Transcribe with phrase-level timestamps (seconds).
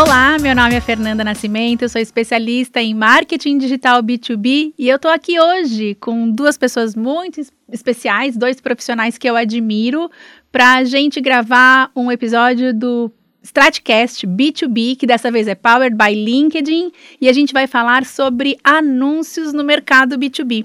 [0.00, 4.94] Olá, meu nome é Fernanda Nascimento, eu sou especialista em marketing digital B2B e eu
[4.94, 10.08] estou aqui hoje com duas pessoas muito especiais, dois profissionais que eu admiro,
[10.52, 13.10] para a gente gravar um episódio do
[13.42, 18.56] Stratcast B2B, que dessa vez é powered by LinkedIn, e a gente vai falar sobre
[18.62, 20.64] anúncios no mercado B2B.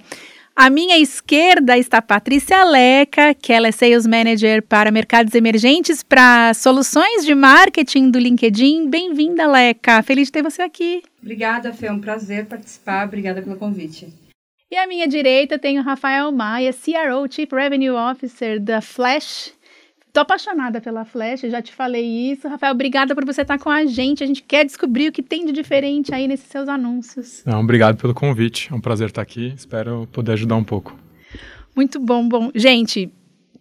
[0.55, 6.53] À minha esquerda está Patrícia Leca, que ela é Sales Manager para mercados emergentes para
[6.53, 8.87] soluções de marketing do LinkedIn.
[8.87, 10.03] Bem-vinda, Leca.
[10.03, 11.01] Feliz de ter você aqui.
[11.19, 11.87] Obrigada, Fê.
[11.87, 13.07] É um prazer participar.
[13.07, 14.13] Obrigada pelo convite.
[14.69, 19.51] E à minha direita tenho o Rafael Maia, CRO, Chief Revenue Officer da Flash.
[20.13, 22.47] Tô apaixonada pela Flash, já te falei isso.
[22.47, 24.23] Rafael, obrigada por você estar com a gente.
[24.23, 27.41] A gente quer descobrir o que tem de diferente aí nesses seus anúncios.
[27.43, 28.71] Não, obrigado pelo convite.
[28.71, 29.51] É um prazer estar aqui.
[29.57, 30.95] Espero poder ajudar um pouco.
[31.75, 32.51] Muito bom, bom.
[32.53, 33.11] Gente,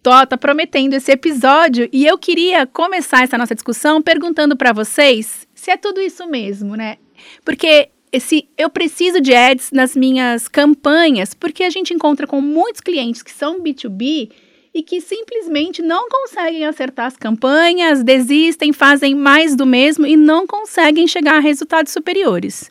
[0.02, 5.48] tô, tá prometendo esse episódio e eu queria começar essa nossa discussão perguntando para vocês
[5.54, 6.98] se é tudo isso mesmo, né?
[7.46, 12.82] Porque esse eu preciso de ads nas minhas campanhas, porque a gente encontra com muitos
[12.82, 14.30] clientes que são B2B
[14.74, 20.46] e que simplesmente não conseguem acertar as campanhas, desistem, fazem mais do mesmo e não
[20.46, 22.70] conseguem chegar a resultados superiores.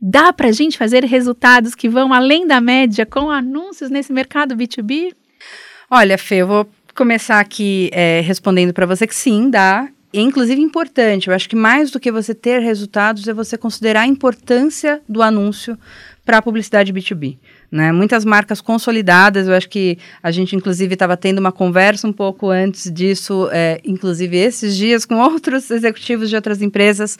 [0.00, 4.56] Dá para a gente fazer resultados que vão além da média com anúncios nesse mercado
[4.56, 5.14] B2B?
[5.90, 9.88] Olha, Fê, eu vou começar aqui é, respondendo para você que sim, dá.
[10.12, 14.00] É inclusive importante, eu acho que mais do que você ter resultados é você considerar
[14.00, 15.78] a importância do anúncio
[16.24, 17.38] para a publicidade B2B.
[17.70, 17.92] Né?
[17.92, 22.50] Muitas marcas consolidadas, eu acho que a gente inclusive estava tendo uma conversa um pouco
[22.50, 27.16] antes disso, é, inclusive esses dias, com outros executivos de outras empresas,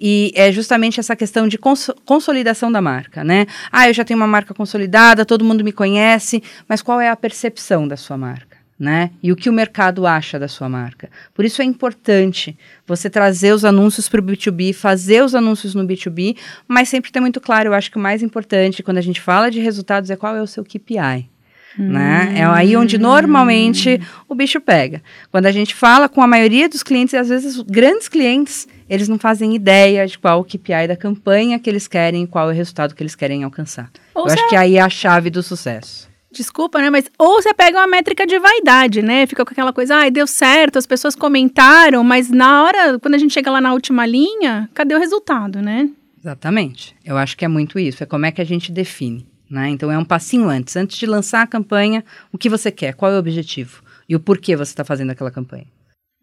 [0.00, 3.22] e é justamente essa questão de cons consolidação da marca.
[3.22, 3.46] Né?
[3.70, 7.16] Ah, eu já tenho uma marca consolidada, todo mundo me conhece, mas qual é a
[7.16, 8.51] percepção da sua marca?
[8.82, 9.12] Né?
[9.22, 11.08] E o que o mercado acha da sua marca.
[11.32, 15.86] Por isso é importante você trazer os anúncios para o B2B, fazer os anúncios no
[15.86, 19.20] B2B, mas sempre ter muito claro, eu acho que o mais importante quando a gente
[19.20, 21.30] fala de resultados é qual é o seu KPI.
[21.78, 21.92] Hum.
[21.92, 22.34] Né?
[22.38, 25.00] É aí onde normalmente o bicho pega.
[25.30, 28.66] Quando a gente fala com a maioria dos clientes, e às vezes os grandes clientes,
[28.90, 32.52] eles não fazem ideia de qual o KPI da campanha que eles querem, qual é
[32.52, 33.88] o resultado que eles querem alcançar.
[34.12, 36.90] Ou Eu acho que aí é a chave do sucesso desculpa, né?
[36.90, 39.26] Mas ou você pega uma métrica de vaidade, né?
[39.26, 43.18] Fica com aquela coisa, ai, deu certo, as pessoas comentaram, mas na hora, quando a
[43.18, 45.90] gente chega lá na última linha, cadê o resultado, né?
[46.18, 46.96] Exatamente.
[47.04, 49.68] Eu acho que é muito isso, é como é que a gente define, né?
[49.68, 53.12] Então é um passinho antes, antes de lançar a campanha, o que você quer, qual
[53.12, 55.66] é o objetivo e o porquê você está fazendo aquela campanha.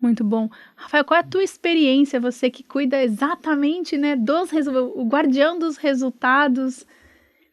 [0.01, 0.49] Muito bom.
[0.77, 4.49] Rafael, qual é a tua experiência, você que cuida exatamente, né, dos
[4.95, 6.85] o guardião dos resultados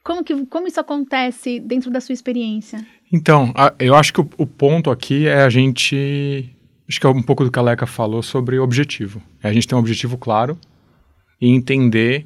[0.07, 2.87] como, que, como isso acontece dentro da sua experiência?
[3.13, 6.49] Então, a, eu acho que o, o, ponto aqui é a gente.
[6.89, 9.21] Acho que é um pouco do que a Leca falou sobre objetivo.
[9.43, 10.57] É a gente ter um objetivo claro
[11.41, 12.25] e entender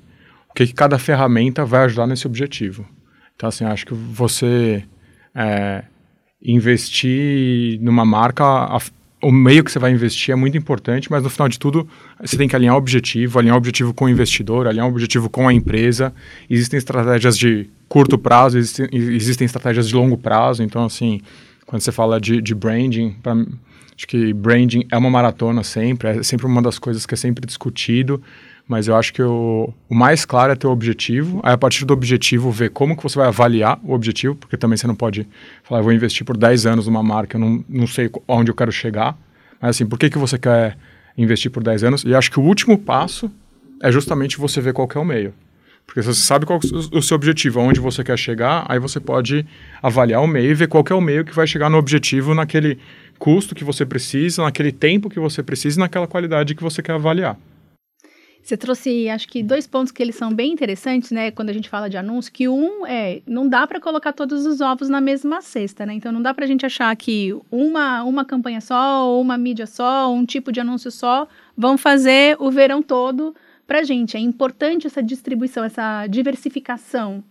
[0.50, 2.86] o que, que cada ferramenta vai ajudar nesse objetivo.
[3.34, 4.84] Então, assim, acho que você
[5.34, 5.82] é,
[6.42, 8.44] investir numa marca,
[9.22, 11.88] o meio que você vai investir é muito importante, mas no final de tudo,
[12.20, 15.28] você tem que alinhar o objetivo, alinhar o objetivo com o investidor, alinhar o objetivo
[15.28, 16.12] com a empresa.
[16.48, 20.62] Existem estratégias de curto prazo, existem, existem estratégias de longo prazo.
[20.62, 21.20] Então, assim,
[21.66, 23.34] quando você fala de, de branding, pra,
[23.96, 27.46] acho que branding é uma maratona sempre, é sempre uma das coisas que é sempre
[27.46, 28.22] discutido.
[28.70, 31.40] Mas eu acho que o, o mais claro é ter o objetivo.
[31.42, 34.76] Aí, a partir do objetivo, ver como que você vai avaliar o objetivo, porque também
[34.76, 35.26] você não pode
[35.64, 38.54] falar, eu vou investir por 10 anos numa marca, eu não, não sei onde eu
[38.54, 39.18] quero chegar.
[39.60, 40.78] Mas, assim, por que, que você quer
[41.18, 42.04] investir por 10 anos?
[42.04, 43.28] E acho que o último passo
[43.82, 45.34] é justamente você ver qual é o meio.
[45.84, 49.00] Porque se você sabe qual é o seu objetivo, aonde você quer chegar, aí você
[49.00, 49.44] pode
[49.82, 52.78] avaliar o meio e ver qual é o meio que vai chegar no objetivo naquele
[53.18, 56.92] custo que você precisa, naquele tempo que você precisa e naquela qualidade que você quer
[56.92, 57.36] avaliar.
[58.42, 61.30] Você trouxe, acho que, dois pontos que eles são bem interessantes, né?
[61.30, 64.60] Quando a gente fala de anúncio, que um é, não dá para colocar todos os
[64.60, 65.94] ovos na mesma cesta, né?
[65.94, 70.12] Então não dá para a gente achar que uma, uma campanha só, uma mídia só,
[70.12, 73.34] um tipo de anúncio só vão fazer o verão todo
[73.66, 74.16] para gente.
[74.16, 77.22] É importante essa distribuição, essa diversificação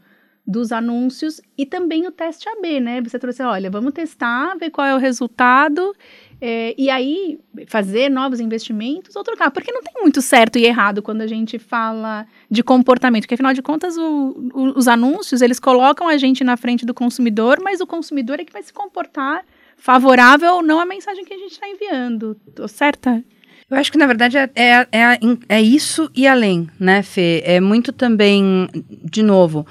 [0.50, 3.02] dos anúncios e também o teste AB, né?
[3.02, 5.96] Você trouxe, olha, vamos testar, ver qual é o resultado
[6.42, 9.52] é, e aí fazer novos investimentos ou trocar.
[9.52, 13.54] Porque não tem muito certo e errado quando a gente fala de comportamento, porque afinal
[13.54, 17.80] de contas o, o, os anúncios eles colocam a gente na frente do consumidor, mas
[17.80, 19.46] o consumidor é que vai se comportar
[19.78, 22.36] favorável ou não à mensagem que a gente está enviando.
[22.56, 23.24] Tô certa?
[23.70, 27.44] Eu acho que, na verdade, é, é, é, é, isso e além, né, Fê?
[27.46, 28.68] É muito também,
[29.04, 29.66] de novo,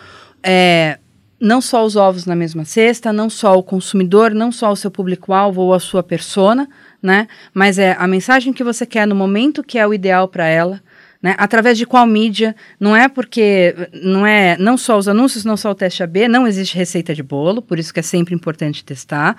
[0.48, 0.98] é,
[1.38, 4.90] não só os ovos na mesma cesta, não só o consumidor, não só o seu
[4.90, 6.66] público-alvo ou a sua persona,
[7.02, 7.28] né?
[7.52, 10.80] Mas é a mensagem que você quer no momento que é o ideal para ela,
[11.20, 11.34] Né?
[11.36, 12.54] Através de qual mídia?
[12.78, 16.46] Não é porque não é não só os anúncios, não só o teste AB, não
[16.46, 19.36] existe receita de bolo, por isso que é sempre importante testar.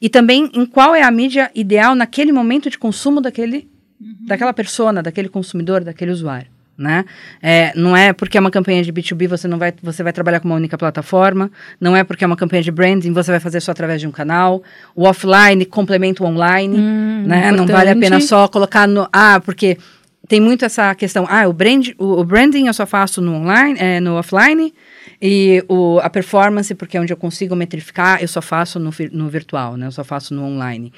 [0.00, 3.68] E também em qual é a mídia ideal naquele momento de consumo daquele,
[4.00, 4.26] uhum.
[4.26, 6.57] daquela persona, daquele consumidor, daquele usuário.
[6.78, 7.04] Né?
[7.42, 10.38] É, não é porque é uma campanha de B2B você não vai você vai trabalhar
[10.38, 13.58] com uma única plataforma, não é porque é uma campanha de branding você vai fazer
[13.58, 14.62] só através de um canal.
[14.94, 17.50] O offline complementa o online, hum, né?
[17.50, 19.76] Não vale a pena só colocar no ah porque
[20.28, 23.78] tem muito essa questão, ah, o, brand, o, o branding eu só faço no online,
[23.80, 24.74] é, no offline,
[25.20, 29.28] e o, a performance, porque é onde eu consigo metrificar, eu só faço no, no
[29.28, 29.86] virtual, né?
[29.86, 30.92] Eu só faço no online.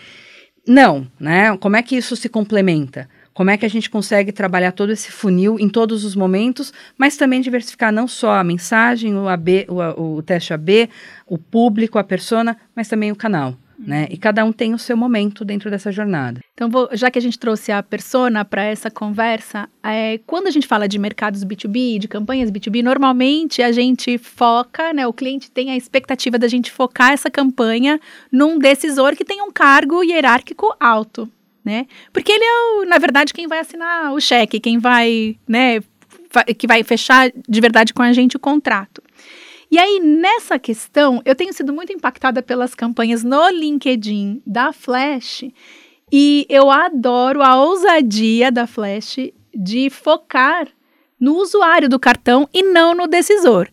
[0.67, 1.56] Não, né?
[1.59, 3.09] Como é que isso se complementa?
[3.32, 7.17] Como é que a gente consegue trabalhar todo esse funil em todos os momentos, mas
[7.17, 10.91] também diversificar não só a mensagem, o, AB, o, o teste AB,
[11.27, 13.56] o público, a persona, mas também o canal
[13.87, 14.06] né?
[14.11, 16.41] E cada um tem o seu momento dentro dessa jornada.
[16.53, 20.50] Então, vou, já que a gente trouxe a persona para essa conversa, é, quando a
[20.50, 25.06] gente fala de mercados B2B, de campanhas B2B, normalmente a gente foca, né?
[25.06, 27.99] O cliente tem a expectativa da gente focar essa campanha
[28.31, 31.29] num decisor que tem um cargo hierárquico alto,
[31.64, 31.86] né?
[32.12, 35.80] Porque ele é, o, na verdade, quem vai assinar o cheque, quem vai, né?
[36.56, 39.02] Que vai fechar de verdade com a gente o contrato.
[39.70, 45.44] E aí, nessa questão, eu tenho sido muito impactada pelas campanhas no LinkedIn da Flash.
[46.12, 50.66] E eu adoro a ousadia da Flash de focar
[51.20, 53.68] no usuário do cartão e não no decisor.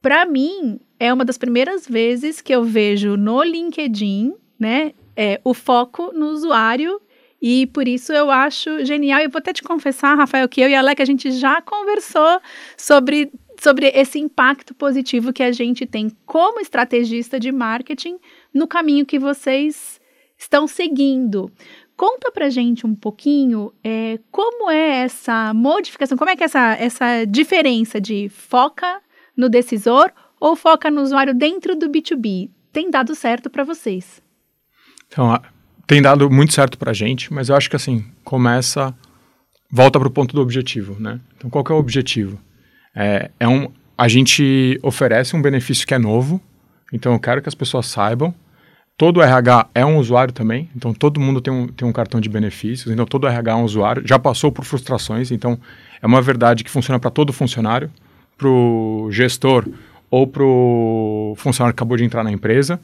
[0.00, 5.52] Para mim, é uma das primeiras vezes que eu vejo no LinkedIn, né, é, o
[5.52, 7.00] foco no usuário
[7.40, 9.20] e por isso eu acho genial.
[9.20, 12.40] Eu vou até te confessar, Rafael, que eu e a Alec, a gente já conversou
[12.76, 13.30] sobre
[13.60, 18.16] sobre esse impacto positivo que a gente tem como estrategista de marketing
[18.54, 20.00] no caminho que vocês
[20.38, 21.50] estão seguindo.
[21.96, 26.74] Conta pra gente um pouquinho é, como é essa modificação, como é que é essa,
[26.74, 29.00] essa diferença de foca
[29.36, 34.22] no decisor ou foca no usuário dentro do B2B tem dado certo para vocês?
[35.08, 35.40] Então,
[35.88, 38.94] tem dado muito certo para a gente, mas eu acho que assim, começa,
[39.72, 41.18] volta para o ponto do objetivo, né?
[41.36, 42.38] Então, qual é o objetivo?
[42.94, 46.38] É, é um, a gente oferece um benefício que é novo,
[46.92, 48.34] então eu quero que as pessoas saibam.
[48.98, 52.28] Todo RH é um usuário também, então todo mundo tem um, tem um cartão de
[52.28, 55.58] benefícios, então todo RH é um usuário, já passou por frustrações, então
[56.02, 57.90] é uma verdade que funciona para todo funcionário,
[58.36, 59.66] para o gestor
[60.10, 62.78] ou para o funcionário que acabou de entrar na empresa.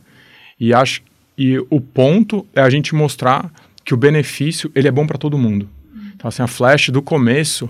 [0.58, 1.02] E, acho,
[1.36, 3.50] e o ponto é a gente mostrar
[3.84, 5.68] que o benefício ele é bom para todo mundo.
[6.14, 7.68] Então, assim, a Flash do começo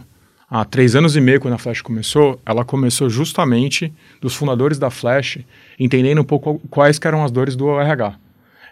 [0.49, 4.91] há três anos e meio, quando a Flash começou, ela começou justamente dos fundadores da
[4.91, 5.39] Flash,
[5.79, 8.17] entendendo um pouco quais eram as dores do RH.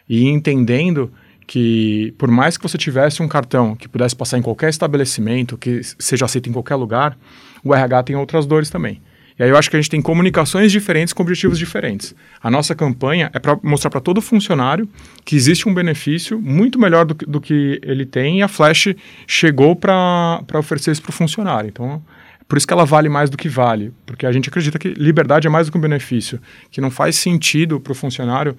[0.09, 1.11] E entendendo
[1.47, 5.81] que, por mais que você tivesse um cartão que pudesse passar em qualquer estabelecimento, que
[5.99, 7.19] seja aceito em qualquer lugar,
[7.65, 9.01] o RH tem outras dores também.
[9.39, 12.15] E aí eu acho que a gente tem comunicações diferentes com objetivos diferentes.
[12.43, 14.89] A nossa campanha é para mostrar para todo funcionário
[15.25, 18.89] que existe um benefício muito melhor do que, do que ele tem e a Flash
[19.27, 21.69] chegou para oferecer isso para o funcionário.
[21.69, 22.03] Então,
[22.47, 25.47] por isso que ela vale mais do que vale, porque a gente acredita que liberdade
[25.47, 26.39] é mais do que um benefício,
[26.71, 28.57] que não faz sentido para o funcionário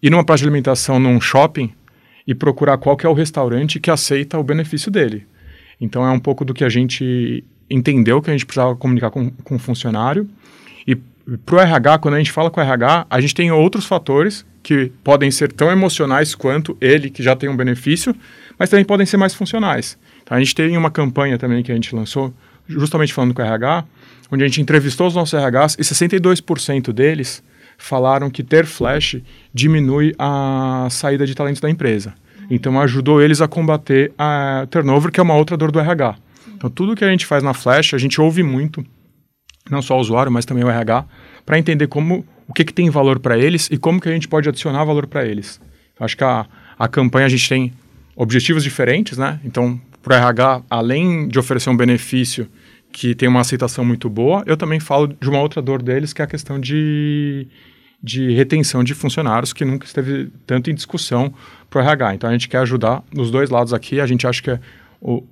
[0.00, 1.72] ir numa praça de alimentação num shopping
[2.26, 5.26] e procurar qual que é o restaurante que aceita o benefício dele.
[5.80, 7.42] Então é um pouco do que a gente
[7.74, 10.28] entendeu que a gente precisava comunicar com, com o funcionário.
[10.86, 13.84] E para o RH, quando a gente fala com o RH, a gente tem outros
[13.84, 18.14] fatores que podem ser tão emocionais quanto ele, que já tem um benefício,
[18.58, 19.98] mas também podem ser mais funcionais.
[20.22, 22.32] Então, a gente tem uma campanha também que a gente lançou,
[22.66, 23.84] justamente falando com o RH,
[24.30, 27.42] onde a gente entrevistou os nossos RHs e 62% deles
[27.76, 29.16] falaram que ter flash
[29.52, 32.14] diminui a saída de talentos da empresa.
[32.50, 36.16] Então ajudou eles a combater a turnover, que é uma outra dor do RH.
[36.56, 38.84] Então, tudo que a gente faz na Flash, a gente ouve muito,
[39.70, 41.04] não só o usuário, mas também o RH,
[41.44, 44.28] para entender como o que, que tem valor para eles e como que a gente
[44.28, 45.60] pode adicionar valor para eles.
[45.92, 46.46] Então, acho que a,
[46.78, 47.72] a campanha a gente tem
[48.16, 49.40] objetivos diferentes, né?
[49.44, 52.48] Então, para o RH, além de oferecer um benefício
[52.92, 56.22] que tem uma aceitação muito boa, eu também falo de uma outra dor deles, que
[56.22, 57.48] é a questão de,
[58.02, 61.34] de retenção de funcionários, que nunca esteve tanto em discussão
[61.68, 62.14] para o RH.
[62.14, 64.00] Então, a gente quer ajudar nos dois lados aqui.
[64.00, 64.60] A gente acha que é
[65.00, 65.24] o,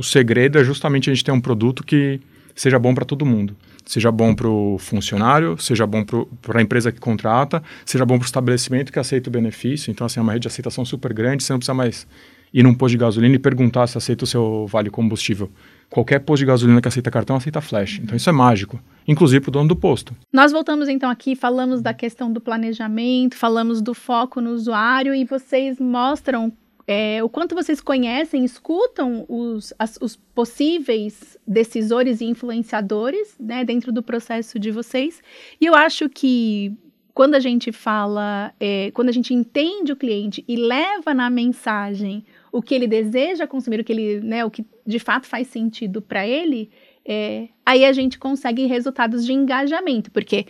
[0.00, 2.18] o segredo é justamente a gente ter um produto que
[2.54, 3.54] seja bom para todo mundo.
[3.84, 6.02] Seja bom para o funcionário, seja bom
[6.40, 9.90] para a empresa que contrata, seja bom para o estabelecimento que aceita o benefício.
[9.90, 12.06] Então, assim, é uma rede de aceitação super grande, você não precisa mais
[12.52, 15.50] ir num posto de gasolina e perguntar se aceita o seu vale combustível.
[15.90, 18.00] Qualquer posto de gasolina que aceita cartão aceita flash.
[18.02, 20.16] Então, isso é mágico, inclusive para o dono do posto.
[20.32, 25.26] Nós voltamos então aqui, falamos da questão do planejamento, falamos do foco no usuário e
[25.26, 26.50] vocês mostram
[26.92, 33.92] é, o quanto vocês conhecem, escutam os, as, os possíveis decisores e influenciadores né, dentro
[33.92, 35.22] do processo de vocês.
[35.60, 36.76] E eu acho que
[37.14, 42.24] quando a gente fala, é, quando a gente entende o cliente e leva na mensagem
[42.50, 46.02] o que ele deseja consumir, o que ele, né, o que de fato faz sentido
[46.02, 46.70] para ele,
[47.06, 50.44] é, aí a gente consegue resultados de engajamento, porque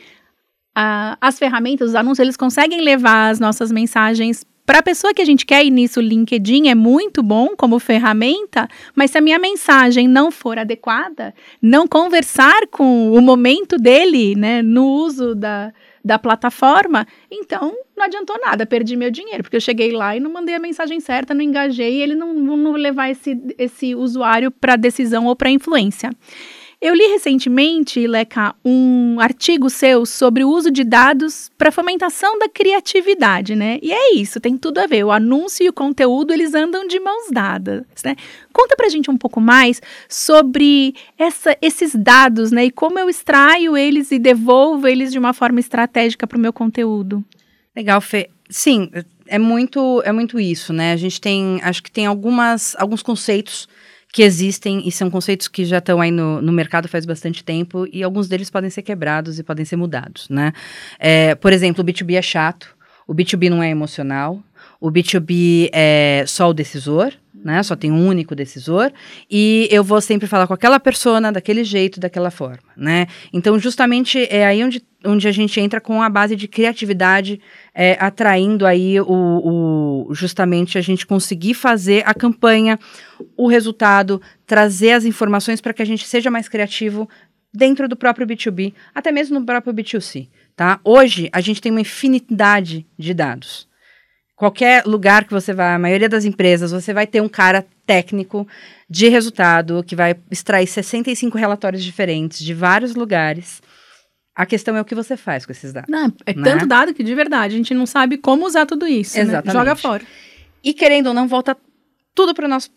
[0.75, 5.21] a, as ferramentas, os anúncios, eles conseguem levar as nossas mensagens para a pessoa que
[5.21, 9.21] a gente quer, e nisso o LinkedIn é muito bom como ferramenta, mas se a
[9.21, 15.73] minha mensagem não for adequada, não conversar com o momento dele, né, no uso da,
[16.05, 20.33] da plataforma, então não adiantou nada, perdi meu dinheiro, porque eu cheguei lá e não
[20.33, 24.77] mandei a mensagem certa, não engajei, e ele não, não levar esse, esse usuário para
[24.77, 26.13] decisão ou para influência.
[26.81, 32.49] Eu li recentemente, Leca, um artigo seu sobre o uso de dados para fomentação da
[32.49, 33.79] criatividade, né?
[33.83, 35.05] E é isso, tem tudo a ver.
[35.05, 38.17] O anúncio e o conteúdo, eles andam de mãos dadas, né?
[38.51, 42.65] Conta pra gente um pouco mais sobre essa, esses dados, né?
[42.65, 46.53] E como eu extraio eles e devolvo eles de uma forma estratégica para o meu
[46.53, 47.23] conteúdo.
[47.77, 48.31] Legal, Fê.
[48.49, 48.91] Sim,
[49.27, 50.95] é muito, é muito isso, né?
[50.95, 53.69] A gente tem, acho que tem algumas, alguns conceitos
[54.13, 57.87] que existem e são conceitos que já estão aí no, no mercado faz bastante tempo
[57.93, 60.53] e alguns deles podem ser quebrados e podem ser mudados, né?
[60.99, 62.77] É, por exemplo, o B2B é chato,
[63.07, 64.43] o B2B não é emocional,
[64.81, 67.13] o B2B é só o decisor,
[67.45, 67.63] né?
[67.63, 68.93] Só tem um único decisor
[69.31, 73.07] e eu vou sempre falar com aquela persona daquele jeito, daquela forma, né?
[73.33, 77.41] Então, justamente é aí onde, onde a gente entra com a base de criatividade,
[77.75, 79.07] é, atraindo aí o,
[80.09, 82.79] o, justamente a gente conseguir fazer a campanha,
[83.37, 87.09] o resultado, trazer as informações para que a gente seja mais criativo
[87.53, 90.81] dentro do próprio B2B, até mesmo no próprio B2C, tá?
[90.85, 93.69] Hoje a gente tem uma infinidade de dados
[94.41, 98.49] qualquer lugar que você vá, a maioria das empresas, você vai ter um cara técnico
[98.89, 103.61] de resultado que vai extrair 65 relatórios diferentes de vários lugares.
[104.35, 105.91] A questão é o que você faz com esses dados.
[105.91, 106.43] Não, é né?
[106.43, 109.17] tanto dado que de verdade a gente não sabe como usar tudo isso.
[109.17, 109.23] Né?
[109.23, 109.47] Exatamente.
[109.47, 109.53] Né?
[109.53, 110.05] Joga fora.
[110.63, 111.57] E querendo ou não, volta
[112.15, 112.69] tudo para nossa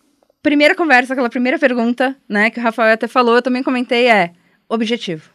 [0.42, 4.32] primeira conversa, aquela primeira pergunta, né, que o Rafael até falou, eu também comentei, é
[4.68, 5.34] objetivo.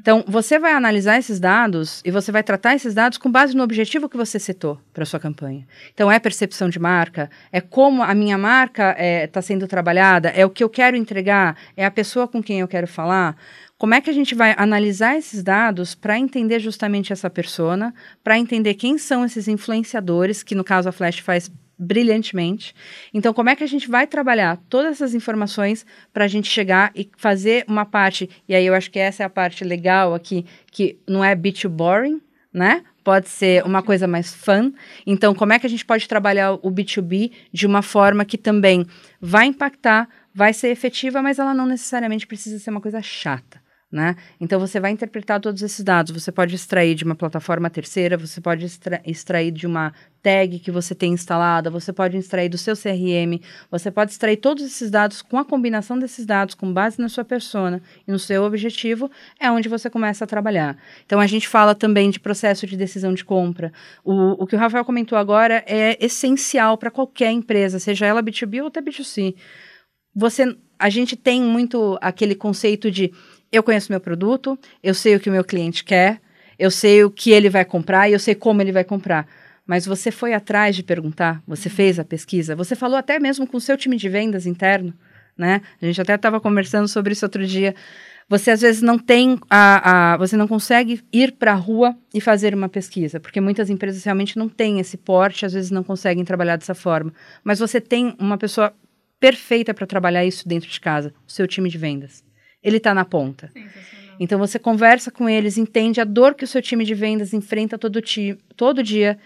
[0.00, 3.62] Então, você vai analisar esses dados e você vai tratar esses dados com base no
[3.62, 5.66] objetivo que você citou para sua campanha.
[5.92, 10.30] Então, é percepção de marca, é como a minha marca está é, tá sendo trabalhada,
[10.30, 13.36] é o que eu quero entregar, é a pessoa com quem eu quero falar.
[13.80, 18.38] Como é que a gente vai analisar esses dados para entender justamente essa persona, para
[18.38, 22.74] entender quem são esses influenciadores, que no caso a Flash faz brilhantemente.
[23.14, 26.92] Então, como é que a gente vai trabalhar todas essas informações para a gente chegar
[26.94, 30.44] e fazer uma parte, e aí eu acho que essa é a parte legal aqui,
[30.70, 32.20] que não é bit boring,
[32.52, 32.84] né?
[33.02, 34.74] Pode ser uma coisa mais fun.
[35.06, 38.86] Então, como é que a gente pode trabalhar o B2B de uma forma que também
[39.18, 43.59] vai impactar, vai ser efetiva, mas ela não necessariamente precisa ser uma coisa chata.
[43.92, 44.14] Né?
[44.40, 46.12] Então você vai interpretar todos esses dados.
[46.12, 49.92] Você pode extrair de uma plataforma terceira, você pode extra extrair de uma
[50.22, 54.62] tag que você tem instalada, você pode extrair do seu CRM, você pode extrair todos
[54.62, 58.44] esses dados com a combinação desses dados, com base na sua persona e no seu
[58.44, 60.76] objetivo, é onde você começa a trabalhar.
[61.04, 63.72] Então a gente fala também de processo de decisão de compra.
[64.04, 68.60] O, o que o Rafael comentou agora é essencial para qualquer empresa, seja ela B2B
[68.60, 69.34] ou até B2C.
[70.14, 73.12] Você, a gente tem muito aquele conceito de
[73.52, 76.20] eu conheço meu produto, eu sei o que o meu cliente quer,
[76.58, 79.26] eu sei o que ele vai comprar e eu sei como ele vai comprar.
[79.66, 81.74] Mas você foi atrás de perguntar, você uhum.
[81.74, 84.92] fez a pesquisa, você falou até mesmo com o seu time de vendas interno,
[85.36, 85.62] né?
[85.80, 87.74] A gente até estava conversando sobre isso outro dia.
[88.28, 92.20] Você às vezes não tem a, a você não consegue ir para a rua e
[92.20, 96.24] fazer uma pesquisa, porque muitas empresas realmente não têm esse porte, às vezes não conseguem
[96.24, 97.12] trabalhar dessa forma.
[97.42, 98.72] Mas você tem uma pessoa
[99.18, 102.22] perfeita para trabalhar isso dentro de casa, o seu time de vendas
[102.62, 103.50] ele está na ponta.
[104.18, 107.78] Então você conversa com eles, entende a dor que o seu time de vendas enfrenta
[107.78, 109.18] todo, ti, todo dia,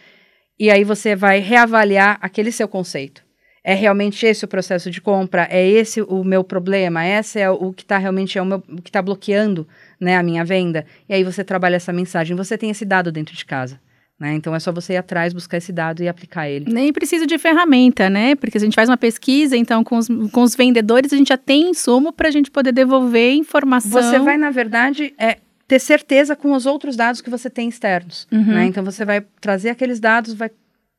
[0.59, 3.25] e aí você vai reavaliar aquele seu conceito.
[3.67, 5.49] É realmente esse o processo de compra?
[5.51, 7.05] É esse o meu problema?
[7.07, 9.67] Esse é o que está realmente é o, meu, o que está bloqueando
[9.99, 10.85] né, a minha venda?
[11.09, 12.37] E aí você trabalha essa mensagem.
[12.37, 13.81] Você tem esse dado dentro de casa.
[14.19, 14.35] Né?
[14.35, 16.73] Então é só você ir atrás, buscar esse dado e aplicar ele.
[16.73, 18.37] Nem precisa de ferramenta, né?
[18.37, 21.37] Porque a gente faz uma pesquisa, então com os, com os vendedores a gente já
[21.37, 23.91] tem insumo para a gente poder devolver informação.
[23.91, 28.29] Você vai, na verdade, é, ter certeza com os outros dados que você tem externos.
[28.31, 28.45] Uhum.
[28.45, 28.67] Né?
[28.67, 30.51] Então você vai trazer aqueles dados, vai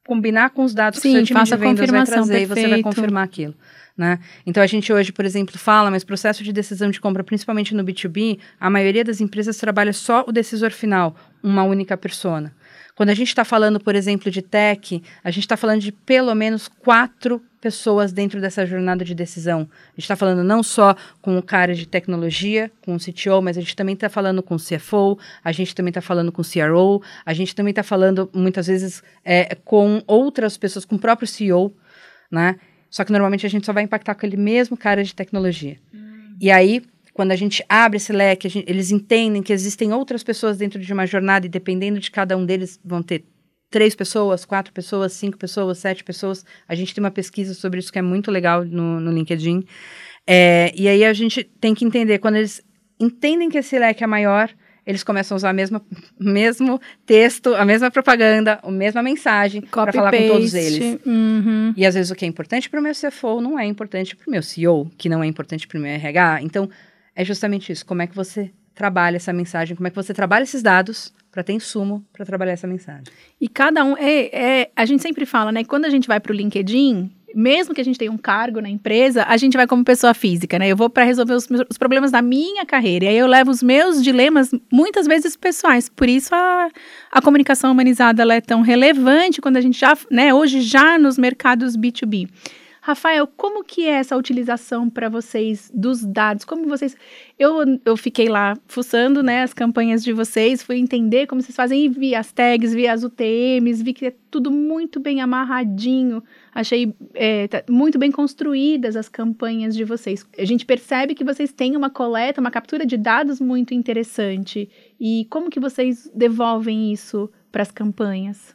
[0.06, 2.60] combinar com os dados Sim, que o seu time de vendas vai trazer perfeito.
[2.60, 3.56] e você vai confirmar aquilo.
[3.98, 4.20] Né?
[4.46, 7.84] Então a gente hoje, por exemplo, fala, mas processo de decisão de compra, principalmente no
[7.84, 12.54] B2B, a maioria das empresas trabalha só o decisor final, uma única persona.
[12.96, 16.34] Quando a gente está falando, por exemplo, de tech, a gente está falando de pelo
[16.34, 19.62] menos quatro pessoas dentro dessa jornada de decisão.
[19.62, 23.58] A gente está falando não só com o cara de tecnologia, com o CTO, mas
[23.58, 26.46] a gente também está falando com o CFO, a gente também está falando com o
[26.46, 31.28] CRO, a gente também está falando muitas vezes é, com outras pessoas, com o próprio
[31.28, 31.76] CEO,
[32.32, 32.56] né?
[32.90, 35.78] Só que normalmente a gente só vai impactar com aquele mesmo cara de tecnologia.
[35.94, 36.38] Hum.
[36.40, 36.82] E aí,
[37.16, 40.92] quando a gente abre esse leque, gente, eles entendem que existem outras pessoas dentro de
[40.92, 43.24] uma jornada e dependendo de cada um deles vão ter
[43.70, 46.46] três pessoas, quatro pessoas, cinco pessoas, sete pessoas.
[46.68, 49.64] A gente tem uma pesquisa sobre isso que é muito legal no, no LinkedIn.
[50.28, 52.62] É, e aí a gente tem que entender, quando eles
[53.00, 54.50] entendem que esse leque é maior,
[54.86, 55.82] eles começam a usar o mesmo,
[56.20, 61.00] mesmo texto, a mesma propaganda, a mesma mensagem para falar com todos eles.
[61.06, 61.74] Uhum.
[61.78, 64.28] E às vezes o que é importante para o meu CFO não é importante para
[64.28, 66.42] o meu CEO, que não é importante para o meu RH.
[66.42, 66.70] Então,
[67.16, 67.86] é justamente isso.
[67.86, 69.76] Como é que você trabalha essa mensagem?
[69.76, 73.06] Como é que você trabalha esses dados para ter insumo para trabalhar essa mensagem?
[73.40, 75.64] E cada um é, é, a gente sempre fala, né?
[75.64, 78.70] Quando a gente vai para o LinkedIn, mesmo que a gente tenha um cargo na
[78.70, 80.70] empresa, a gente vai como pessoa física, né?
[80.70, 83.06] Eu vou para resolver os, os, problemas da minha carreira.
[83.06, 85.90] E aí eu levo os meus dilemas, muitas vezes pessoais.
[85.90, 86.70] Por isso a,
[87.12, 91.76] a comunicação humanizada é tão relevante quando a gente já, né, hoje já nos mercados
[91.76, 92.30] B2B.
[92.86, 96.46] Rafael, como que é essa utilização para vocês dos dados?
[96.46, 96.96] Como vocês...
[97.40, 101.86] Eu, eu fiquei lá fuçando, né, as campanhas de vocês, fui entender como vocês fazem
[101.86, 106.24] e vi as tags, vi as UTMs, vi que é tudo muito bem amarradinho.
[106.54, 110.24] Achei é, tá muito bem construídas as campanhas de vocês.
[110.38, 114.70] A gente percebe que vocês têm uma coleta, uma captura de dados muito interessante.
[115.00, 118.54] E como que vocês devolvem isso para as campanhas?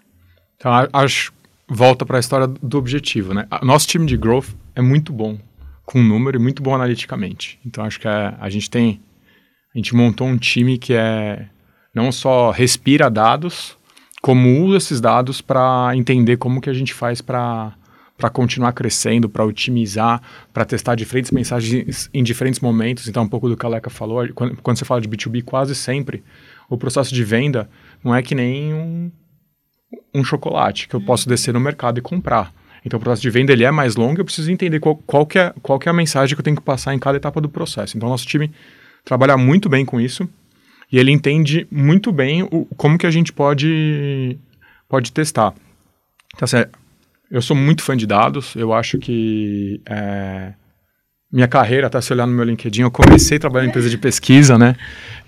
[0.57, 1.33] Então, acho
[1.71, 3.47] volta para a história do objetivo, né?
[3.63, 5.39] Nosso time de growth é muito bom
[5.85, 7.61] com número e muito bom analiticamente.
[7.65, 9.01] Então acho que a, a gente tem
[9.73, 11.47] a gente montou um time que é
[11.95, 13.77] não só respira dados,
[14.21, 17.73] como usa esses dados para entender como que a gente faz para
[18.17, 20.21] para continuar crescendo, para otimizar,
[20.53, 23.09] para testar diferentes mensagens em diferentes momentos.
[23.09, 25.75] Então, um pouco do que a Leca falou, quando, quando você fala de B2B, quase
[25.75, 26.23] sempre
[26.69, 27.71] o processo de venda
[28.05, 29.11] não é que nem um,
[30.15, 31.35] um chocolate que eu posso uhum.
[31.35, 32.53] descer no mercado e comprar.
[32.85, 35.39] Então o processo de venda ele é mais longo, eu preciso entender qual, qual, que
[35.39, 37.49] é, qual que é a mensagem que eu tenho que passar em cada etapa do
[37.49, 37.97] processo.
[37.97, 38.51] Então nosso time
[39.05, 40.29] trabalha muito bem com isso
[40.91, 44.39] e ele entende muito bem o, como que a gente pode,
[44.89, 45.55] pode testar.
[46.35, 46.65] Então, assim,
[47.31, 50.53] eu sou muito fã de dados, eu acho que é,
[51.33, 54.59] minha carreira, até se olhar no meu LinkedIn, eu comecei trabalhando em empresa de pesquisa,
[54.59, 54.75] né?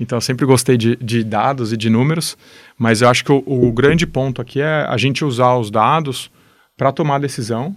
[0.01, 2.37] Então eu sempre gostei de, de dados e de números,
[2.77, 6.31] mas eu acho que o, o, grande ponto aqui é a gente usar os dados
[6.77, 7.77] para tomar decisão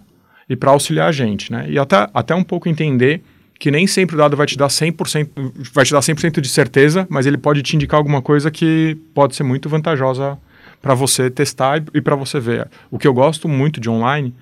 [0.50, 1.68] e para auxiliar a gente, né?
[1.70, 3.22] E até, até um pouco entender
[3.60, 5.30] que nem sempre o dado vai te dar 100%,
[5.72, 9.36] vai te dar 100% de certeza, mas ele pode te indicar alguma coisa que pode
[9.36, 10.38] ser muito vantajosa
[10.82, 12.68] para você testar e, e para você ver.
[12.90, 14.34] O que eu gosto muito de online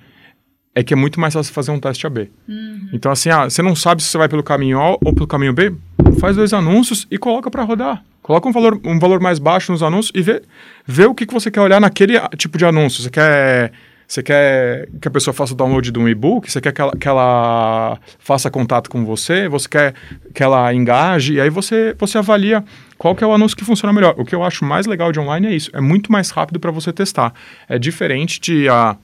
[0.74, 2.30] é que é muito mais fácil fazer um teste AB.
[2.48, 2.88] Uhum.
[2.92, 5.52] Então, assim, ah, você não sabe se você vai pelo caminho A ou pelo caminho
[5.52, 5.72] B,
[6.18, 8.02] faz dois anúncios e coloca para rodar.
[8.22, 10.42] Coloca um valor, um valor mais baixo nos anúncios e vê,
[10.86, 13.02] vê o que, que você quer olhar naquele tipo de anúncio.
[13.02, 13.70] Você quer,
[14.08, 16.50] você quer que a pessoa faça o download de um e-book?
[16.50, 19.46] Você quer que ela, que ela faça contato com você?
[19.48, 19.94] Você quer
[20.34, 21.34] que ela engaje?
[21.34, 22.64] E aí você, você avalia
[22.96, 24.14] qual que é o anúncio que funciona melhor.
[24.16, 25.70] O que eu acho mais legal de online é isso.
[25.74, 27.32] É muito mais rápido para você testar.
[27.68, 28.68] É diferente de...
[28.68, 28.96] a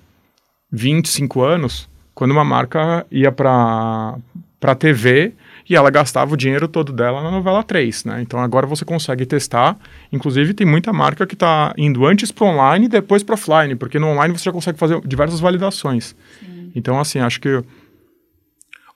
[0.71, 4.17] 25 anos, quando uma marca ia para
[4.61, 5.33] para TV
[5.69, 8.21] e ela gastava o dinheiro todo dela na novela 3, né?
[8.21, 9.75] Então agora você consegue testar.
[10.13, 13.99] Inclusive tem muita marca que está indo antes para online e depois para offline, porque
[13.99, 16.15] no online você já consegue fazer diversas validações.
[16.41, 16.71] Sim.
[16.75, 17.65] Então assim, acho que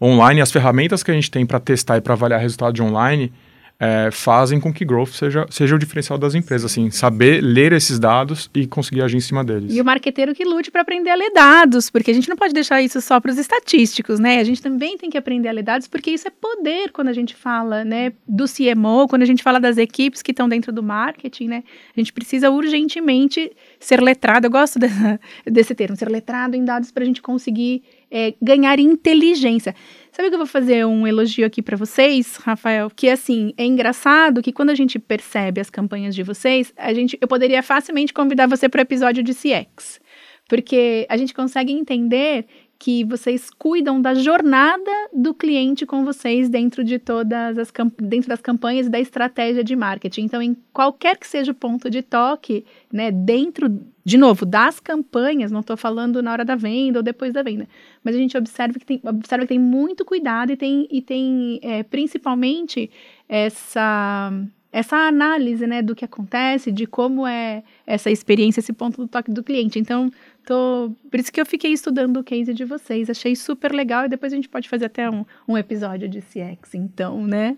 [0.00, 3.32] online as ferramentas que a gente tem para testar e para avaliar resultado de online
[3.78, 7.98] é, fazem com que growth seja, seja o diferencial das empresas, assim, saber ler esses
[7.98, 9.74] dados e conseguir agir em cima deles.
[9.74, 12.54] E o marqueteiro que lute para aprender a ler dados, porque a gente não pode
[12.54, 14.38] deixar isso só para os estatísticos, né?
[14.38, 17.12] A gente também tem que aprender a ler dados, porque isso é poder quando a
[17.12, 20.82] gente fala, né, do CMO, quando a gente fala das equipes que estão dentro do
[20.82, 21.64] marketing, né?
[21.96, 24.78] A gente precisa urgentemente ser letrado, eu gosto
[25.44, 27.82] desse termo, ser letrado em dados para a gente conseguir
[28.14, 29.74] é, ganhar inteligência.
[30.12, 32.88] Sabe que eu vou fazer um elogio aqui para vocês, Rafael?
[32.88, 37.18] Que assim, é engraçado que quando a gente percebe as campanhas de vocês, a gente,
[37.20, 40.00] eu poderia facilmente convidar você para o episódio de CX.
[40.48, 42.46] Porque a gente consegue entender
[42.78, 48.40] que vocês cuidam da jornada do cliente com vocês dentro de todas as dentro das
[48.40, 50.22] campanhas e da estratégia de marketing.
[50.22, 55.50] Então, em qualquer que seja o ponto de toque, né, dentro de novo das campanhas,
[55.50, 57.66] não estou falando na hora da venda ou depois da venda,
[58.02, 61.58] mas a gente observa que tem, observa que tem muito cuidado e tem, e tem
[61.62, 62.90] é, principalmente
[63.28, 64.30] essa
[64.74, 69.30] essa análise, né, do que acontece, de como é essa experiência, esse ponto do toque
[69.30, 69.78] do cliente.
[69.78, 70.10] Então,
[70.44, 74.08] tô, por isso que eu fiquei estudando o case de vocês, achei super legal e
[74.08, 77.56] depois a gente pode fazer até um, um episódio de CX, então, né?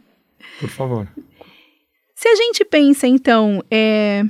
[0.60, 1.08] Por favor.
[2.14, 4.24] Se a gente pensa, então, é,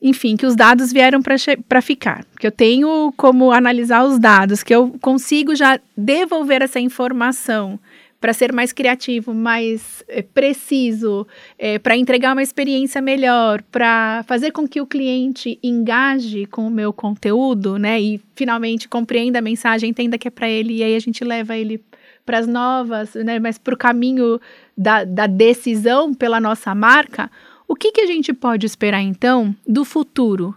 [0.00, 4.74] enfim, que os dados vieram para ficar, que eu tenho como analisar os dados, que
[4.74, 7.78] eu consigo já devolver essa informação
[8.20, 11.26] para ser mais criativo, mais é, preciso,
[11.56, 16.70] é, para entregar uma experiência melhor, para fazer com que o cliente engaje com o
[16.70, 18.00] meu conteúdo, né?
[18.00, 21.56] E finalmente compreenda a mensagem, entenda que é para ele, e aí a gente leva
[21.56, 21.80] ele
[22.26, 23.38] para as novas, né?
[23.38, 24.40] Mas para o caminho
[24.76, 27.30] da, da decisão pela nossa marca.
[27.68, 30.56] O que, que a gente pode esperar então do futuro?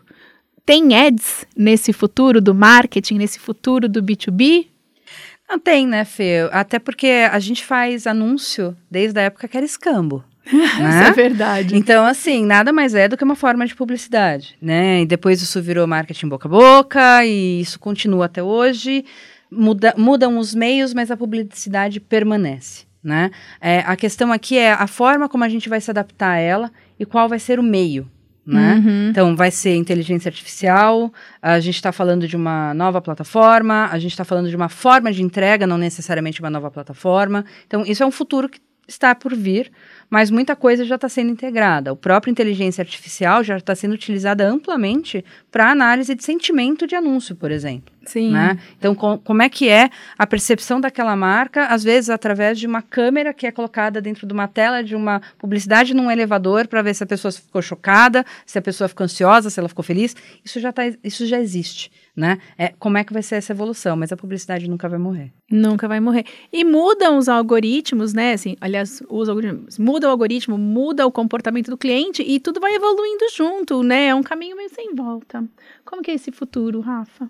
[0.66, 4.71] Tem ads nesse futuro do marketing, nesse futuro do B2B?
[5.52, 6.48] Não tem, né, Fê?
[6.54, 10.24] Até porque a gente faz anúncio desde a época que era escambo.
[10.48, 10.62] né?
[10.64, 11.76] Isso é verdade.
[11.76, 15.02] Então, assim, nada mais é do que uma forma de publicidade, né?
[15.02, 19.04] E depois isso virou marketing boca a boca e isso continua até hoje.
[19.52, 23.30] Muda, mudam os meios, mas a publicidade permanece, né?
[23.60, 26.72] É, a questão aqui é a forma como a gente vai se adaptar a ela
[26.98, 28.10] e qual vai ser o meio,
[28.46, 28.76] né?
[28.76, 29.10] Uhum.
[29.10, 34.12] Então, vai ser inteligência artificial, a gente está falando de uma nova plataforma, a gente
[34.12, 37.46] está falando de uma forma de entrega, não necessariamente uma nova plataforma.
[37.68, 39.72] Então, isso é um futuro que está por vir,
[40.12, 41.94] mas muita coisa já está sendo integrada.
[41.94, 47.34] O próprio inteligência artificial já está sendo utilizada amplamente para análise de sentimento de anúncio,
[47.34, 47.96] por exemplo.
[48.06, 48.32] Sim.
[48.32, 48.60] Né?
[48.78, 52.82] Então, com, como é que é a percepção daquela marca, às vezes através de uma
[52.82, 56.94] câmera que é colocada dentro de uma tela de uma publicidade num elevador para ver
[56.94, 60.14] se a pessoa ficou chocada, se a pessoa ficou ansiosa, se ela ficou feliz.
[60.44, 62.40] Isso já, tá, isso já existe né?
[62.58, 63.96] É, como é que vai ser essa evolução?
[63.96, 65.32] Mas a publicidade nunca vai morrer.
[65.50, 66.26] Nunca vai morrer.
[66.52, 68.34] E mudam os algoritmos, né?
[68.34, 69.78] Assim, aliás, os algoritmos.
[69.78, 74.08] Muda o algoritmo, muda o comportamento do cliente e tudo vai evoluindo junto, né?
[74.08, 75.44] É um caminho meio sem volta.
[75.86, 77.30] Como que é esse futuro, Rafa?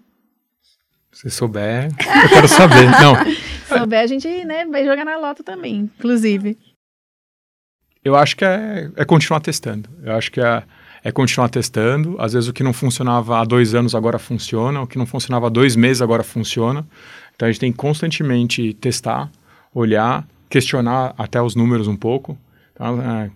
[1.11, 1.89] Se souber,
[2.23, 2.89] eu quero saber.
[3.01, 3.15] Não.
[3.25, 6.57] Se souber, a gente né, vai jogar na lota também, inclusive.
[8.03, 9.89] Eu acho que é, é continuar testando.
[10.03, 10.63] Eu acho que é
[11.03, 12.15] é continuar testando.
[12.19, 15.47] Às vezes o que não funcionava há dois anos agora funciona, o que não funcionava
[15.47, 16.85] há dois meses agora funciona.
[17.35, 19.31] Então a gente tem que constantemente testar,
[19.73, 22.37] olhar, questionar até os números um pouco.
[22.73, 23.31] Então, é,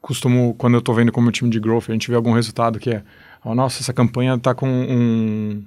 [0.00, 2.90] costumo, quando eu estou vendo como time de growth, a gente vê algum resultado que
[2.90, 3.02] é,
[3.44, 5.62] oh, nossa, essa campanha está com um,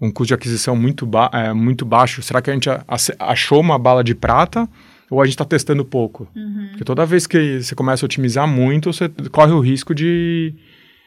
[0.00, 2.22] um custo de aquisição muito, ba é, muito baixo.
[2.22, 2.68] Será que a gente
[3.18, 4.68] achou uma bala de prata
[5.10, 6.28] ou a gente está testando pouco.
[6.34, 6.68] Uhum.
[6.70, 10.54] Porque toda vez que você começa a otimizar muito, você corre o risco de,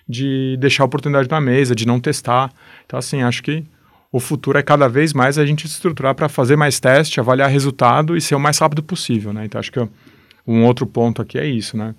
[0.08, 2.52] de deixar a oportunidade na mesa, de não testar.
[2.86, 3.64] Então, assim, acho que
[4.12, 7.50] o futuro é cada vez mais a gente se estruturar para fazer mais teste, avaliar
[7.50, 9.46] resultado e ser o mais rápido possível, né?
[9.46, 9.80] Então, acho que
[10.46, 11.96] um outro ponto aqui é isso, né?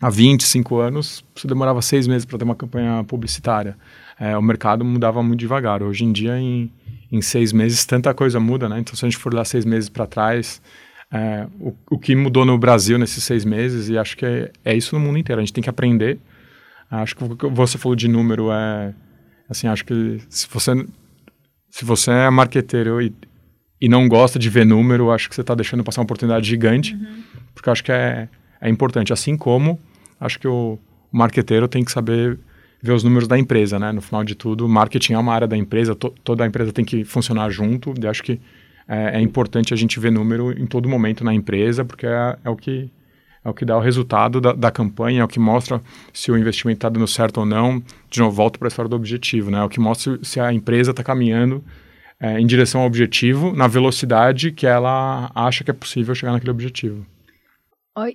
[0.00, 3.76] Há 25 anos, você demorava seis meses para ter uma campanha publicitária.
[4.20, 5.82] É, o mercado mudava muito devagar.
[5.82, 6.70] Hoje em dia, em,
[7.10, 8.78] em seis meses, tanta coisa muda, né?
[8.78, 10.60] Então, se a gente for lá seis meses para trás,
[11.12, 14.76] é, o, o, que mudou no Brasil nesses seis meses, e acho que é, é,
[14.76, 15.40] isso no mundo inteiro.
[15.40, 16.18] A gente tem que aprender.
[16.90, 18.94] Acho que o que você falou de número é.
[19.48, 20.72] Assim, acho que se você,
[21.70, 23.14] se você é marqueteiro e,
[23.80, 26.94] e não gosta de ver número, acho que você está deixando passar uma oportunidade gigante,
[26.94, 27.22] uhum.
[27.54, 28.28] porque acho que é,
[28.60, 29.12] é importante.
[29.12, 29.78] Assim como
[30.20, 30.78] acho que o,
[31.12, 32.38] o marqueteiro tem que saber
[32.82, 33.92] ver os números da empresa, né?
[33.92, 36.84] No final de tudo, marketing é uma área da empresa, to, toda a empresa tem
[36.84, 38.40] que funcionar junto, e acho que
[38.88, 42.50] é, é, importante a gente ver número em todo momento na empresa, porque é, é
[42.50, 42.90] o que
[43.44, 45.80] é o que dá o resultado da, da campanha, é o que mostra
[46.12, 47.80] se o investimento está dando certo ou não.
[48.10, 49.58] De novo, volto para a história do objetivo, né?
[49.58, 51.62] É o que mostra se a empresa está caminhando
[52.18, 56.50] é, em direção ao objetivo, na velocidade que ela acha que é possível chegar naquele
[56.50, 57.06] objetivo.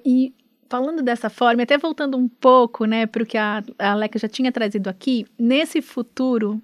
[0.06, 0.34] E
[0.70, 4.28] falando dessa forma, até voltando um pouco, né, para o que a, a Aleca já
[4.28, 6.62] tinha trazido aqui, nesse futuro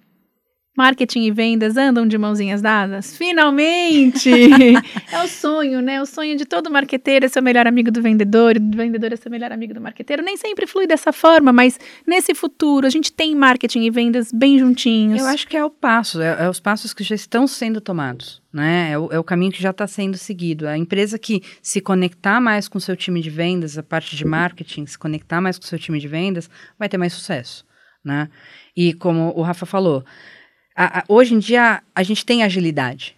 [0.78, 3.18] marketing e vendas andam de mãozinhas dadas?
[3.18, 4.30] Finalmente!
[5.12, 6.00] é o sonho, né?
[6.02, 9.12] O sonho de todo marqueteiro é ser o melhor amigo do vendedor, e do vendedor
[9.12, 10.22] é ser o melhor amigo do marqueteiro.
[10.22, 14.60] Nem sempre flui dessa forma, mas nesse futuro a gente tem marketing e vendas bem
[14.60, 15.20] juntinhos.
[15.20, 18.42] Eu acho que é o passo, é, é os passos que já estão sendo tomados.
[18.54, 18.92] Né?
[18.92, 20.68] É, o, é o caminho que já está sendo seguido.
[20.68, 24.26] A empresa que se conectar mais com o seu time de vendas, a parte de
[24.26, 27.66] marketing, se conectar mais com o seu time de vendas, vai ter mais sucesso.
[28.04, 28.30] Né?
[28.76, 30.04] E como o Rafa falou,
[30.78, 33.16] a, a, hoje em dia a gente tem agilidade,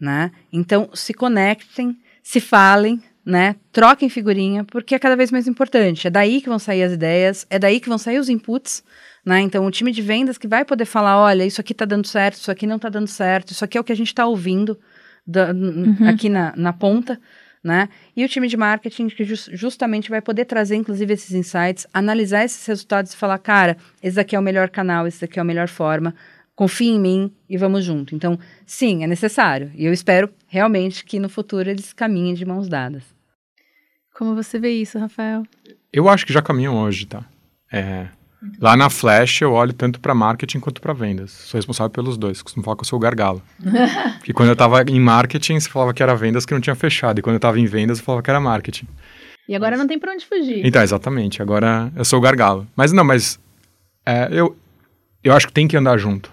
[0.00, 0.32] né?
[0.50, 3.54] Então se conectem, se falem, né?
[3.70, 6.06] Troquem figurinha, porque é cada vez mais importante.
[6.08, 8.82] É daí que vão sair as ideias, é daí que vão sair os inputs,
[9.24, 9.40] né?
[9.40, 12.36] Então o time de vendas que vai poder falar, olha, isso aqui está dando certo,
[12.36, 14.78] isso aqui não está dando certo, isso aqui é o que a gente está ouvindo
[15.26, 16.08] da, uhum.
[16.08, 17.20] aqui na, na ponta,
[17.62, 17.88] Né?
[18.16, 22.44] E o time de marketing que just, justamente vai poder trazer, inclusive, esses insights, analisar
[22.44, 25.44] esses resultados e falar, cara, esse daqui é o melhor canal, esse daqui é a
[25.44, 26.12] melhor forma,
[26.54, 28.14] confie em mim e vamos junto.
[28.14, 29.70] Então, sim, é necessário.
[29.74, 33.04] E eu espero realmente que no futuro eles caminhem de mãos dadas.
[34.14, 35.42] Como você vê isso, Rafael?
[35.92, 37.24] Eu acho que já caminham hoje, tá?
[37.72, 38.08] É,
[38.60, 41.30] lá na Flash eu olho tanto para marketing quanto para vendas.
[41.30, 42.42] Sou responsável pelos dois.
[42.42, 43.42] Costumo falar que eu sou o gargalo.
[44.18, 47.18] Porque quando eu estava em marketing, você falava que era vendas que não tinha fechado.
[47.18, 48.86] E quando eu estava em vendas, eu falava que era marketing.
[49.48, 49.80] E agora mas...
[49.80, 50.64] não tem para onde fugir.
[50.64, 51.40] Então, exatamente.
[51.40, 52.66] Agora eu sou o gargalo.
[52.76, 53.40] Mas não, mas
[54.04, 54.54] é, eu,
[55.24, 56.30] eu acho que tem que andar junto.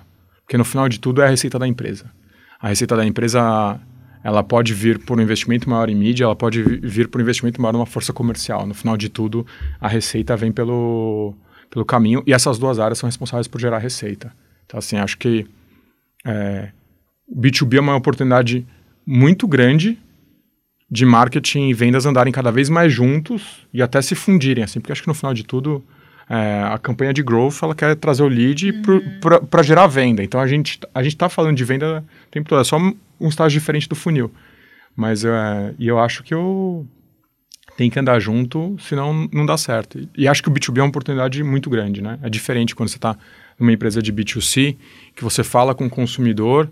[0.49, 2.11] Porque no final de tudo é a receita da empresa.
[2.59, 3.79] A receita da empresa
[4.23, 7.61] ela pode vir por um investimento maior em mídia, ela pode vir por um investimento
[7.61, 8.65] maior numa força comercial.
[8.65, 9.45] No final de tudo,
[9.79, 11.35] a receita vem pelo,
[11.69, 14.33] pelo caminho e essas duas áreas são responsáveis por gerar receita.
[14.65, 15.45] Então, assim, acho que
[16.25, 16.69] é,
[17.31, 18.65] B2B é uma oportunidade
[19.05, 19.99] muito grande
[20.89, 24.91] de marketing e vendas andarem cada vez mais juntos e até se fundirem, assim, porque
[24.91, 25.85] acho que no final de tudo
[26.29, 29.47] é, a campanha de growth ela quer trazer o lead uhum.
[29.49, 30.23] para gerar venda.
[30.23, 33.27] Então a gente a gente está falando de venda o tempo todo, é só um
[33.27, 34.31] estágio diferente do funil.
[34.95, 36.85] Mas é, e eu acho que eu
[37.75, 39.99] tenho que andar junto, senão não dá certo.
[40.17, 42.19] E acho que o B2B é uma oportunidade muito grande, né?
[42.21, 43.17] É diferente quando você está
[43.57, 44.75] numa empresa de B2C,
[45.15, 46.69] que você fala com o consumidor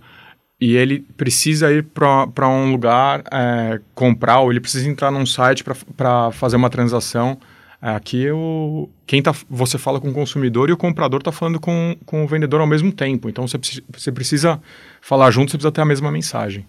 [0.60, 5.64] e ele precisa ir para um lugar é, comprar, ou ele precisa entrar num site
[5.64, 7.38] para fazer uma transação.
[7.96, 11.96] Aqui o, quem tá, você fala com o consumidor e o comprador está falando com,
[12.06, 13.30] com o vendedor ao mesmo tempo.
[13.30, 13.58] Então você,
[13.90, 14.62] você precisa
[15.00, 16.66] falar junto, você precisa ter a mesma mensagem.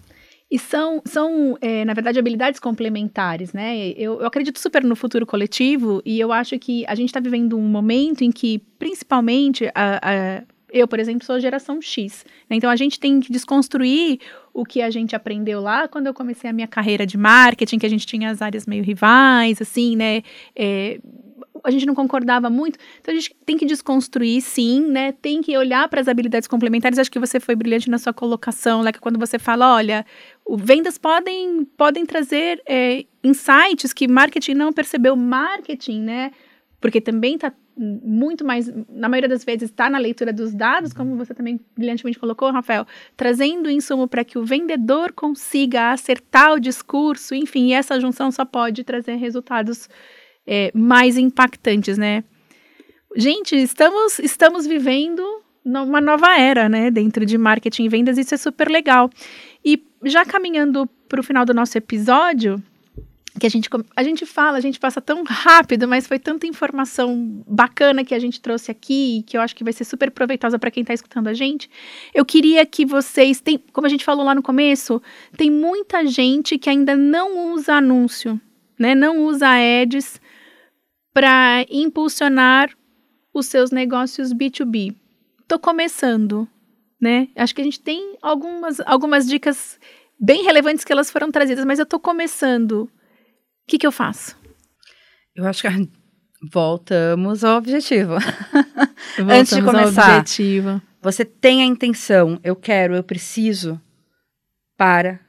[0.49, 3.89] E são, são é, na verdade, habilidades complementares, né?
[3.97, 7.57] Eu, eu, acredito super no futuro coletivo e eu acho que a gente está vivendo
[7.57, 12.25] um momento em que, principalmente, a, a, eu, por exemplo, sou geração X.
[12.49, 12.57] Né?
[12.57, 14.19] Então, a gente tem que desconstruir
[14.53, 17.85] o que a gente aprendeu lá quando eu comecei a minha carreira de marketing, que
[17.85, 20.21] a gente tinha as áreas meio rivais, assim, né?
[20.55, 20.99] É,
[21.63, 22.77] a gente não concordava muito.
[23.01, 25.11] Então a gente tem que desconstruir, sim, né?
[25.11, 26.99] Tem que olhar para as habilidades complementares.
[26.99, 30.05] Acho que você foi brilhante na sua colocação, Leca, quando você fala, olha,
[30.57, 35.15] vendas podem, podem trazer é, insights que marketing não percebeu.
[35.15, 36.31] Marketing, né?
[36.79, 41.15] Porque também está muito mais, na maioria das vezes, está na leitura dos dados, como
[41.15, 47.33] você também brilhantemente colocou, Rafael, trazendo insumo para que o vendedor consiga acertar o discurso,
[47.33, 49.87] enfim, essa junção só pode trazer resultados
[50.45, 52.23] é, mais impactantes, né?
[53.15, 55.23] Gente, estamos, estamos vivendo
[55.63, 59.09] uma nova era, né, dentro de marketing e vendas, isso é super legal.
[59.63, 62.61] E já caminhando para o final do nosso episódio,
[63.37, 67.43] que a gente, a gente fala, a gente passa tão rápido, mas foi tanta informação
[67.47, 70.71] bacana que a gente trouxe aqui, que eu acho que vai ser super proveitosa para
[70.71, 71.69] quem está escutando a gente.
[72.13, 75.01] Eu queria que vocês, tem, como a gente falou lá no começo,
[75.37, 78.39] tem muita gente que ainda não usa anúncio,
[78.77, 78.95] né?
[78.95, 80.19] Não usa ads
[81.13, 82.69] para impulsionar
[83.33, 84.95] os seus negócios B2B.
[85.41, 86.47] Estou começando,
[86.99, 87.27] né?
[87.35, 89.79] Acho que a gente tem algumas, algumas dicas
[90.19, 92.89] bem relevantes que elas foram trazidas, mas eu estou começando.
[93.69, 94.35] O que, que eu faço?
[95.35, 95.67] Eu acho que
[96.51, 98.13] voltamos ao objetivo.
[98.13, 100.81] Voltamos Antes de começar, ao objetivo.
[100.99, 103.79] você tem a intenção, eu quero, eu preciso,
[104.75, 105.19] para,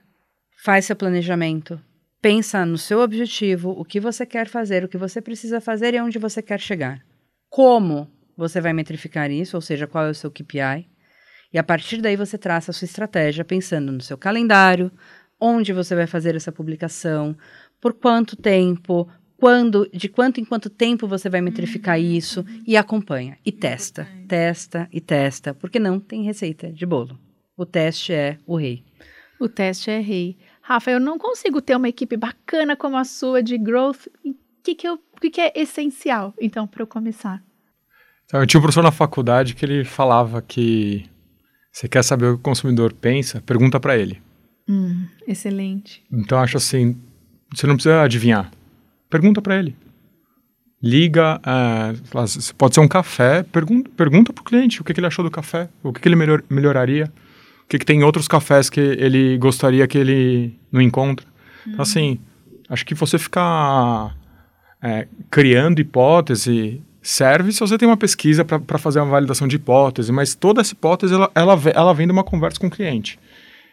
[0.65, 1.79] faz seu planejamento,
[2.23, 6.01] Pensa no seu objetivo, o que você quer fazer, o que você precisa fazer e
[6.01, 7.03] onde você quer chegar.
[7.51, 10.87] Como você vai metrificar isso, ou seja, qual é o seu KPI.
[11.53, 14.91] E a partir daí você traça a sua estratégia pensando no seu calendário,
[15.41, 17.35] onde você vai fazer essa publicação,
[17.81, 22.05] por quanto tempo, quando, de quanto em quanto tempo você vai metrificar uhum.
[22.05, 27.19] isso e acompanha e testa, testa e testa, porque não tem receita de bolo.
[27.57, 28.85] O teste é o rei.
[29.41, 30.37] O teste é rei.
[30.61, 34.07] Rafa, eu não consigo ter uma equipe bacana como a sua de growth.
[34.25, 37.43] O que, que, eu, que, que é essencial, então, para eu começar?
[38.27, 41.07] Então, eu tinha um professor na faculdade que ele falava que
[41.73, 44.21] você quer saber o que o consumidor pensa, pergunta para ele.
[44.69, 46.05] Hum, excelente.
[46.13, 46.97] Então, acho assim,
[47.55, 48.51] você não precisa adivinhar.
[49.09, 49.77] Pergunta para ele.
[50.83, 55.07] Liga, uh, pode ser um café, pergunta, pergunta para o cliente o que, que, ele
[55.07, 57.13] achou do café, o que, que ele melhor, melhoraria
[57.71, 61.25] que, que tem outros cafés que ele gostaria que ele não encontra.
[61.63, 61.83] Então, uhum.
[61.83, 62.19] assim,
[62.69, 64.17] acho que você ficar
[64.83, 70.11] é, criando hipótese serve se você tem uma pesquisa para fazer uma validação de hipótese,
[70.11, 73.19] mas toda essa hipótese, ela, ela, ela vem de uma conversa com o cliente.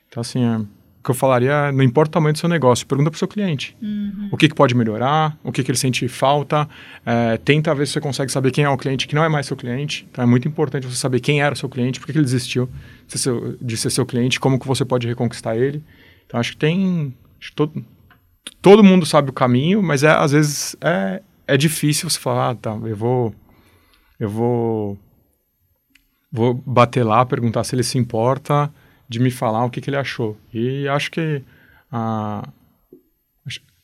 [0.08, 0.62] Então, assim, é,
[1.04, 3.76] que eu falaria, não importa o tamanho do seu negócio, pergunta para o seu cliente.
[3.82, 4.30] Uhum.
[4.32, 6.68] O que, que, pode melhorar, o que, que ele sente falta,
[7.06, 9.46] é, tenta ver se você consegue saber quem é o cliente que não é mais
[9.46, 10.08] seu cliente.
[10.12, 12.70] Então é muito importante você saber quem era o seu cliente, por que, ele desistiu
[13.06, 15.84] de ser, seu, de ser seu cliente, como que você pode reconquistar ele.
[16.26, 17.14] Então acho que tem...
[17.40, 17.86] Acho que todo,
[18.62, 22.56] todo mundo sabe o caminho, mas é, às vezes é, é difícil você falar, ah,
[22.56, 23.36] tá, eu vou,
[24.20, 24.98] eu vou,
[26.32, 28.70] vou bater lá, perguntar se ele se importa
[29.08, 30.38] de me falar o que, que ele achou.
[30.54, 31.42] E acho que,
[31.92, 32.48] ah,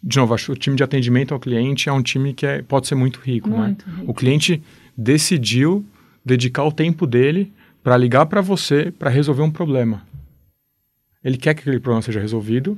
[0.01, 2.61] de novo, acho que o time de atendimento ao cliente é um time que é,
[2.61, 3.57] pode ser muito rico, né?
[3.57, 3.95] muito né?
[3.99, 4.11] Rico.
[4.11, 4.61] O cliente
[4.97, 5.85] decidiu
[6.25, 10.05] dedicar o tempo dele para ligar para você para resolver um problema.
[11.23, 12.77] Ele quer que aquele problema seja resolvido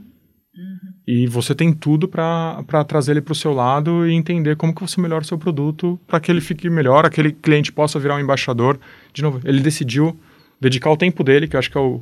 [0.57, 0.93] Uhum.
[1.05, 4.81] E você tem tudo para trazer ele para o seu lado e entender como que
[4.81, 8.19] você melhora o seu produto para que ele fique melhor, aquele cliente possa virar um
[8.19, 8.79] embaixador.
[9.13, 10.17] De novo, ele decidiu
[10.59, 12.01] dedicar o tempo dele, que eu acho que é o,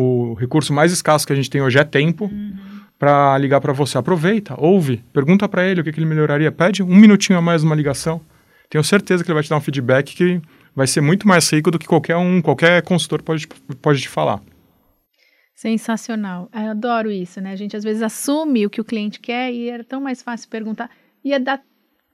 [0.00, 2.56] o recurso mais escasso que a gente tem hoje é tempo, uhum.
[2.98, 3.98] para ligar para você.
[3.98, 7.62] Aproveita, ouve, pergunta para ele o que, que ele melhoraria, pede um minutinho a mais
[7.62, 8.20] uma ligação.
[8.68, 10.40] Tenho certeza que ele vai te dar um feedback que
[10.74, 13.46] vai ser muito mais rico do que qualquer um, qualquer consultor pode,
[13.82, 14.40] pode te falar.
[15.54, 16.48] Sensacional.
[16.54, 17.52] Eu adoro isso, né?
[17.52, 20.48] A gente às vezes assume o que o cliente quer e era tão mais fácil
[20.48, 20.88] perguntar.
[21.22, 21.60] Ia dar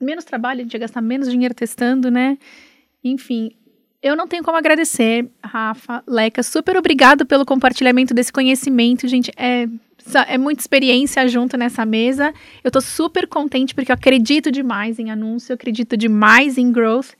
[0.01, 2.37] menos trabalho, a gente ia gastar menos dinheiro testando, né?
[3.03, 3.51] Enfim,
[4.01, 6.43] eu não tenho como agradecer, Rafa, Leca.
[6.43, 9.31] Super obrigado pelo compartilhamento desse conhecimento, gente.
[9.35, 9.67] É,
[10.27, 12.33] é muita experiência junto nessa mesa.
[12.63, 17.13] Eu tô super contente porque eu acredito demais em anúncio, eu acredito demais em growth.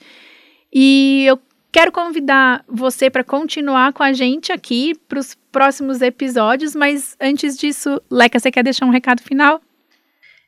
[0.74, 1.40] E eu
[1.78, 7.58] Quero convidar você para continuar com a gente aqui para os próximos episódios, mas antes
[7.58, 9.62] disso, Leca, você quer deixar um recado final?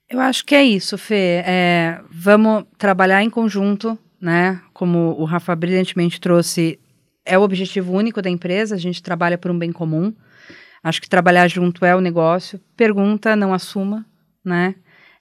[0.09, 1.43] Eu acho que é isso, Fê.
[1.45, 4.61] É, vamos trabalhar em conjunto, né?
[4.73, 6.79] Como o Rafa brilhantemente trouxe,
[7.25, 10.13] é o objetivo único da empresa, a gente trabalha por um bem comum.
[10.83, 12.59] Acho que trabalhar junto é o negócio.
[12.75, 14.05] Pergunta, não assuma,
[14.43, 14.75] né?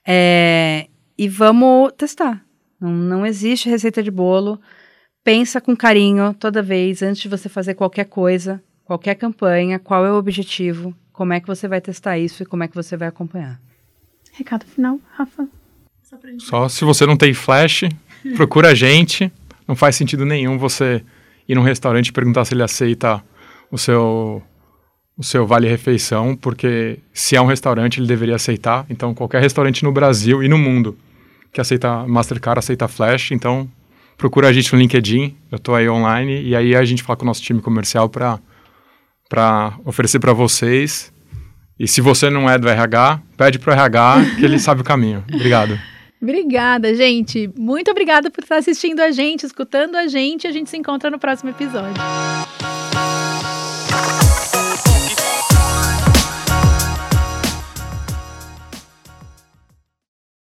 [0.06, 2.44] É, e vamos testar.
[2.80, 4.60] Não, não existe receita de bolo
[5.28, 10.10] pensa com carinho toda vez antes de você fazer qualquer coisa, qualquer campanha, qual é
[10.10, 13.08] o objetivo, como é que você vai testar isso e como é que você vai
[13.08, 13.60] acompanhar.
[14.32, 15.46] Recado final, Rafa.
[16.02, 17.82] Só, Só se você não tem flash,
[18.36, 19.30] procura a gente.
[19.66, 21.02] Não faz sentido nenhum você
[21.48, 23.22] ir num restaurante e perguntar se ele aceita
[23.70, 24.42] o seu
[25.16, 28.86] o seu vale refeição, porque se é um restaurante ele deveria aceitar.
[28.88, 30.96] Então qualquer restaurante no Brasil e no mundo
[31.52, 33.68] que aceita Mastercard aceita Flash, então
[34.16, 37.24] procura a gente no LinkedIn, eu estou aí online, e aí a gente fala com
[37.24, 38.38] o nosso time comercial para
[39.84, 41.12] oferecer para vocês.
[41.78, 44.84] E se você não é do RH, pede para o RH que ele sabe o
[44.84, 45.24] caminho.
[45.32, 45.78] Obrigado.
[46.20, 47.50] Obrigada, gente.
[47.56, 50.46] Muito obrigada por estar assistindo a gente, escutando a gente.
[50.46, 51.94] A gente se encontra no próximo episódio.